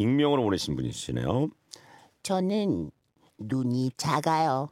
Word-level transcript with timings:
익명으로 0.00 0.42
보내신 0.42 0.76
분이시네요. 0.76 1.50
저는 2.22 2.90
눈이 3.38 3.92
작아요. 3.96 4.70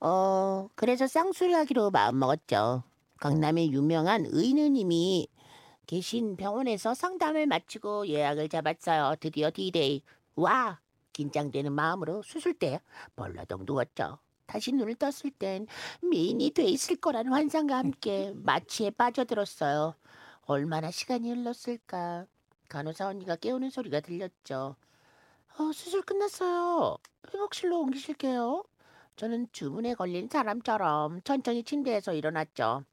어, 0.00 0.68
그래서 0.74 1.06
쌍수를 1.06 1.54
하기로 1.54 1.90
마음먹었죠. 1.90 2.84
강남의 3.20 3.72
유명한 3.72 4.26
의느님이 4.26 5.28
계신 5.86 6.36
병원에서 6.36 6.94
상담을 6.94 7.46
마치고 7.46 8.08
예약을 8.08 8.48
잡았어요. 8.48 9.16
드디어 9.20 9.50
디데이. 9.52 10.02
와! 10.36 10.80
긴장되는 11.12 11.72
마음으로 11.72 12.22
수술대 12.22 12.80
벌러덩 13.16 13.64
누웠죠. 13.66 14.18
다시 14.46 14.72
눈을 14.72 14.96
떴을 14.96 15.30
땐 15.38 15.66
미인이 16.02 16.50
돼 16.50 16.64
있을 16.64 16.96
거라는 16.96 17.32
환상과 17.32 17.76
함께 17.76 18.32
마취에 18.36 18.90
빠져들었어요. 18.90 19.94
얼마나 20.42 20.90
시간이 20.90 21.30
흘렀을까. 21.30 22.26
간호사 22.68 23.08
언니가 23.08 23.36
깨우는 23.36 23.70
소리가 23.70 24.00
들렸죠. 24.00 24.76
어, 25.58 25.72
수술 25.72 26.02
끝났어요. 26.02 26.96
회복실로 27.32 27.80
옮기실게요. 27.80 28.64
저는 29.16 29.48
주문에 29.52 29.94
걸린 29.94 30.28
사람처럼 30.28 31.22
천천히 31.22 31.62
침대에서 31.62 32.14
일어났죠. 32.14 32.84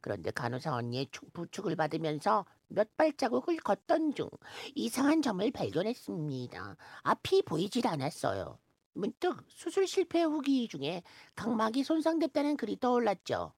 그런데 0.00 0.30
간호사 0.30 0.72
언니의 0.74 1.08
축- 1.10 1.32
부축을 1.32 1.74
받으면서 1.74 2.44
몇 2.68 2.96
발자국을 2.96 3.56
걷던 3.58 4.14
중 4.14 4.28
이상한 4.74 5.22
점을 5.22 5.48
발견했습니다. 5.50 6.76
앞이 7.02 7.42
보이질 7.42 7.86
않았어요. 7.88 8.58
문득 8.92 9.44
수술 9.48 9.86
실패 9.88 10.22
후기 10.22 10.68
중에 10.68 11.02
각막이 11.34 11.82
손상됐다는 11.82 12.56
글이 12.56 12.78
떠올랐죠. 12.78 13.52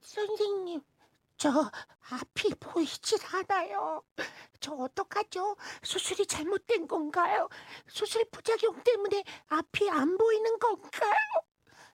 선생님, 0.00 0.80
저 1.44 1.70
앞이 2.08 2.54
보이질 2.58 3.18
않아요. 3.34 4.02
저 4.60 4.72
어떡하죠? 4.72 5.56
수술이 5.82 6.24
잘못된 6.26 6.88
건가요? 6.88 7.50
수술 7.86 8.24
부작용 8.30 8.82
때문에 8.82 9.22
앞이 9.48 9.90
안 9.90 10.16
보이는 10.16 10.58
건가요? 10.58 11.12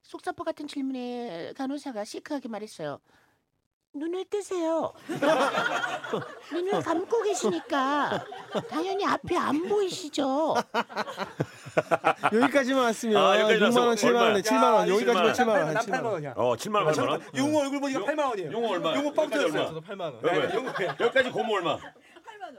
속사포 0.04 0.44
같은 0.44 0.68
질문에 0.68 1.52
간호사가 1.56 2.04
시크하게 2.04 2.48
말했어요. 2.48 3.00
눈을 3.92 4.24
뜨세요. 4.26 4.92
눈을 6.52 6.80
감고 6.80 7.22
계시니까 7.22 8.24
당연히 8.68 9.04
앞이 9.04 9.36
안 9.36 9.68
보이시죠. 9.68 10.54
여기까지만 12.32 12.82
왔으면 12.84 13.16
아, 13.16 13.40
여기까지 13.40 13.58
6만 13.74 13.78
원, 13.78 13.88
왔어. 13.88 14.06
7만 14.06 14.14
원에 14.14 14.26
얼마야? 14.26 14.42
7만 14.42 14.74
원. 14.74 14.88
여기까지만 14.88 15.32
7만 15.32 15.48
원. 15.48 15.74
난 15.74 15.84
7만 15.84 15.90
8만 15.90 16.04
원. 16.04 16.12
원이야. 16.12 16.32
어, 16.36 16.56
7만 16.56 16.86
8만 16.92 17.08
원. 17.08 17.20
용호 17.36 17.58
얼굴 17.60 17.80
보니까 17.80 18.00
8만 18.00 18.28
원이에요. 18.30 18.52
용호 18.52 18.68
얼마? 18.72 18.94
용호 18.96 19.12
빵 19.14 19.24
여기까지 19.26 19.52
터졌어요. 19.52 19.62
얼마? 19.62 19.68
저도 19.68 19.80
8만 19.80 20.00
원. 20.00 20.54
여기, 20.54 20.84
여기까지 21.04 21.30
고모 21.30 21.54
얼마? 21.54 21.78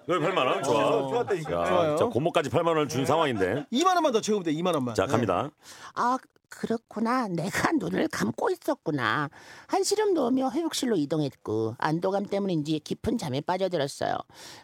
여기 0.08 0.26
8만 0.26 0.38
원. 0.46 0.64
좋아. 0.64 0.88
어, 0.88 1.08
좋았다니까. 1.10 1.50
자, 1.50 1.70
좋아요. 1.70 1.96
자, 1.96 2.06
고모까지 2.06 2.50
8만 2.50 2.68
원을 2.68 2.88
준 2.88 3.06
상황인데. 3.06 3.66
2만 3.72 3.94
원만 3.96 4.12
더 4.12 4.22
채우면 4.22 4.44
돼. 4.44 4.54
2만 4.54 4.74
원만. 4.74 4.96
자, 4.96 5.06
갑니다. 5.06 5.52
아, 5.96 6.18
그렇구나. 6.50 7.30
내가 7.30 7.72
눈을 7.72 8.10
감고 8.10 8.50
있었구나. 8.50 9.30
한시름 9.68 10.14
놓으며 10.14 10.52
회복실로 10.52 10.98
이동했고 10.98 11.76
안도감 11.78 12.26
때문인지 12.26 12.80
깊은 12.84 13.18
잠에 13.18 13.40
빠져들었어요. 13.42 14.16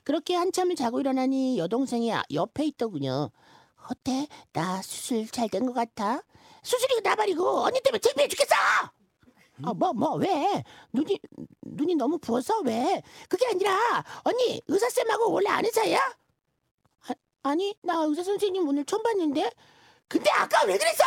그렇게 0.03 0.35
한참을 0.35 0.75
자고 0.75 0.99
일어나니 0.99 1.57
여동생이 1.57 2.13
아- 2.13 2.23
옆에 2.33 2.65
있더군요. 2.65 3.29
어때? 3.89 4.27
나 4.53 4.81
수술 4.81 5.27
잘 5.27 5.49
된 5.49 5.65
것 5.65 5.73
같아? 5.73 6.21
수술이 6.63 7.01
나발이고 7.01 7.61
언니 7.61 7.79
때문에 7.81 7.99
창피해 7.99 8.27
죽겠어! 8.27 8.55
아, 9.63 9.73
뭐, 9.73 9.91
뭐, 9.93 10.15
왜? 10.15 10.63
눈이, 10.93 11.19
눈이 11.61 11.95
너무 11.95 12.19
부어서 12.19 12.59
왜? 12.61 13.01
그게 13.27 13.47
아니라, 13.47 14.03
언니, 14.23 14.61
의사쌤하고 14.67 15.31
원래 15.31 15.49
아는 15.49 15.71
사이야? 15.71 15.97
아, 17.07 17.13
아니, 17.43 17.73
나 17.81 18.03
의사 18.03 18.21
선생님 18.23 18.67
오늘 18.67 18.85
처음 18.85 19.01
봤는데? 19.01 19.49
근데 20.07 20.29
아까 20.31 20.63
왜 20.65 20.77
그랬어? 20.77 21.03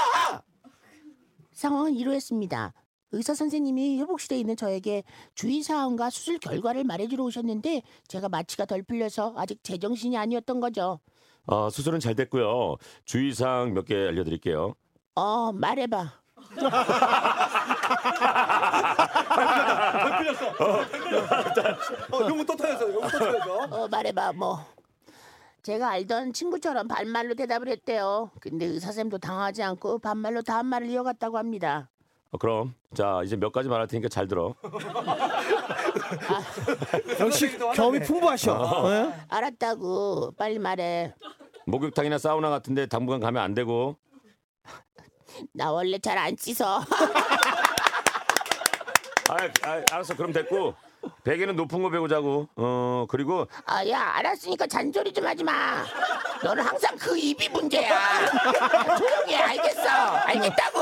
상황은 1.52 1.94
이러했습니다. 1.94 2.72
의사 3.12 3.34
선생님이 3.34 4.00
회복실에 4.00 4.38
있는 4.38 4.56
저에게 4.56 5.02
주의 5.34 5.62
사항과 5.62 6.10
수술 6.10 6.38
결과를 6.38 6.84
말해주러 6.84 7.24
오셨는데 7.24 7.82
제가 8.08 8.28
마취가 8.28 8.64
덜 8.66 8.82
풀려서 8.82 9.34
아직 9.36 9.62
제정신이 9.62 10.16
아니었던 10.16 10.60
거죠. 10.60 11.00
어, 11.46 11.68
수술은 11.70 12.00
잘 12.00 12.14
됐고요. 12.14 12.76
주의사항 13.04 13.74
몇 13.74 13.84
개 13.86 13.94
알려드릴게요. 13.96 14.74
어 15.16 15.52
말해봐. 15.52 16.12
어, 20.58 20.84
또. 22.10 22.28
용호 22.28 22.44
또 22.44 22.56
터졌어. 22.56 22.86
어 23.70 23.88
말해봐 23.88 24.32
뭐. 24.34 24.64
제가 25.62 25.90
알던 25.90 26.32
친구처럼 26.32 26.88
반말로 26.88 27.34
대답을 27.34 27.68
했대요. 27.68 28.30
근데 28.40 28.64
의사쌤도 28.66 29.18
당하지 29.18 29.62
않고 29.62 29.98
반말로 29.98 30.40
다음 30.42 30.66
말을 30.66 30.88
이어갔다고 30.88 31.36
합니다. 31.36 31.90
어, 32.32 32.38
그럼 32.38 32.74
자 32.94 33.20
이제 33.24 33.34
몇 33.36 33.50
가지 33.52 33.68
말할 33.68 33.86
테니까 33.88 34.08
잘 34.08 34.28
들어. 34.28 34.54
역시 37.18 37.58
경험이 37.58 38.00
풍부하셔. 38.00 38.84
예? 38.92 39.12
알았다고 39.28 40.32
빨리 40.38 40.58
말해. 40.58 41.12
목욕탕이나 41.66 42.18
사우나 42.18 42.48
같은데 42.50 42.86
당분간 42.86 43.20
가면 43.20 43.42
안 43.42 43.54
되고. 43.54 43.96
나 45.54 45.72
원래 45.72 45.98
잘 45.98 46.18
안 46.18 46.36
씻어. 46.38 46.80
아, 49.30 49.36
아, 49.62 49.82
알았어. 49.92 50.14
그럼 50.16 50.32
됐고. 50.32 50.74
베개는 51.24 51.56
높은 51.56 51.82
거 51.82 51.88
배우자고. 51.90 52.48
어 52.56 53.06
그리고 53.08 53.46
아, 53.66 53.86
야, 53.88 54.00
알았으니까 54.16 54.66
잔소리 54.66 55.12
좀 55.12 55.26
하지 55.26 55.42
마. 55.42 55.84
너는 56.44 56.62
항상 56.62 56.96
그 56.96 57.16
입이 57.18 57.48
문제야. 57.48 58.26
조용히 58.98 59.34
해, 59.34 59.38
알겠어. 59.42 59.88
알겠다고. 59.88 60.80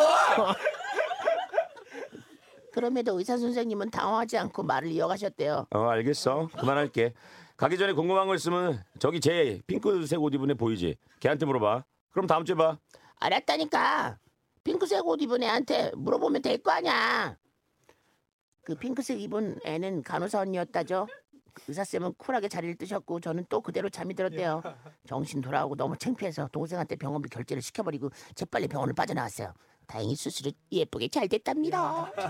그럼에도 2.82 3.18
의사 3.18 3.36
선생님은 3.36 3.90
당황하지 3.90 4.38
않고 4.38 4.62
말을 4.62 4.92
이어가셨대요. 4.92 5.66
어 5.74 5.78
알겠어. 5.88 6.48
그만할게. 6.56 7.12
가기 7.56 7.76
전에 7.76 7.92
궁금한 7.92 8.28
거 8.28 8.36
있으면 8.36 8.84
저기 9.00 9.18
제 9.20 9.60
핑크색 9.66 10.22
옷 10.22 10.32
입은 10.32 10.52
애 10.52 10.54
보이지? 10.54 10.96
걔한테 11.18 11.44
물어봐. 11.44 11.84
그럼 12.12 12.28
다음 12.28 12.44
주에 12.44 12.54
봐. 12.54 12.78
알았다니까. 13.16 14.18
핑크색 14.62 15.04
옷 15.04 15.20
입은 15.20 15.42
애한테 15.42 15.90
물어보면 15.96 16.40
될 16.42 16.58
거 16.62 16.70
아니야. 16.70 17.36
그 18.62 18.76
핑크색 18.76 19.20
입은 19.22 19.58
애는 19.64 20.04
간호사 20.04 20.38
언니였다죠. 20.42 21.08
의사쌤은 21.66 22.14
쿨하게 22.16 22.46
자리를 22.46 22.76
뜨셨고 22.76 23.18
저는 23.18 23.46
또 23.48 23.60
그대로 23.60 23.88
잠이 23.90 24.14
들었대요. 24.14 24.62
정신 25.08 25.40
돌아오고 25.40 25.74
너무 25.74 25.96
창피해서 25.96 26.48
동생한테 26.52 26.94
병원비 26.94 27.28
결제를 27.30 27.60
시켜버리고 27.60 28.10
재빨리 28.36 28.68
병원을 28.68 28.94
빠져나왔어요. 28.94 29.52
다행히 29.88 30.14
수술이 30.14 30.54
예쁘게 30.70 31.08
잘 31.08 31.26
됐답니다. 31.28 31.78
야, 31.78 32.12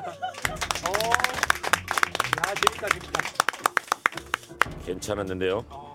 재밌다, 2.55 2.89
재밌다. 2.89 3.21
괜찮았는데요. 4.87 5.88